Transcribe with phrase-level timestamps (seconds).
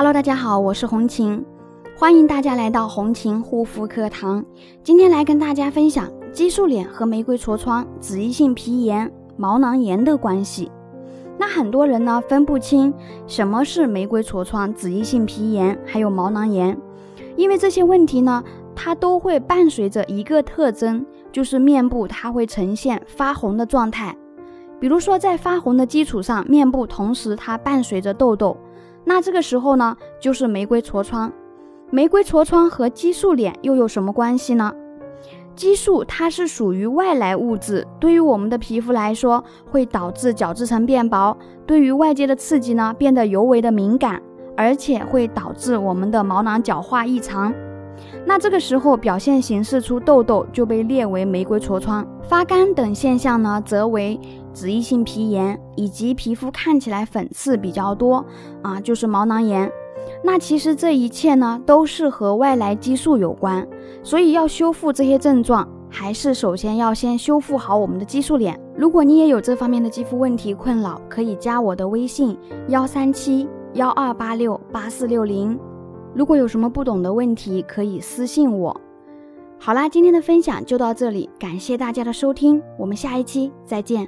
[0.00, 1.44] Hello，大家好，我是红琴，
[1.94, 4.42] 欢迎大家来到红琴护肤课堂。
[4.82, 10.72] 今天来跟大家分享激素脸和玫瑰痤疮、脂溢性皮炎、毛囊炎的关系。
[11.36, 12.94] 那很多人呢分不清
[13.26, 16.74] 什么是玫瑰痤疮、脂溢性皮炎，还有毛囊炎，
[17.36, 18.42] 因为这些问题呢，
[18.74, 24.16] 它都会伴随着一个特征，就是面部它会呈现发红的状态。
[24.80, 28.56] 比如说在发红的基础上，面部同时它伴随着痘痘。
[29.12, 31.32] 那这个时候呢，就是玫瑰痤疮。
[31.90, 34.72] 玫瑰痤疮和激素脸又有什么关系呢？
[35.56, 44.22] 激素它是属于外来物质，对于我们的皮肤来说，会导致角质层变薄，对于外界的刺激呢，变得尤为的敏感，
[44.56, 47.52] 而且会导致我们的毛囊角化异常。
[48.24, 54.18] 那这个时候表现形式出痘痘，就被列为玫瑰痤疮；发干等现象呢，则为
[54.52, 58.24] 脂溢性皮炎，以及皮肤看起来粉刺比较多
[58.62, 59.70] 啊，就是毛囊炎。
[60.24, 63.66] 那其实这一切呢，都是和外来激素有关。
[64.02, 68.58] 所以要修复这些症状，还是首先要先修复好我们的激素脸。
[68.76, 72.36] 如果你也有这方面的肌肤问题困扰，可以加我的微信
[72.68, 75.58] 幺三七幺二八六八四六零。
[76.14, 78.80] 如果有什么不懂的问题，可以私信我。
[79.58, 83.98] 好啦，今天的分享就到这里，感谢大家的收听，我们下一期再见。